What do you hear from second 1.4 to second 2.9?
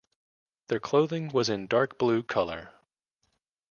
in dark-blue colour.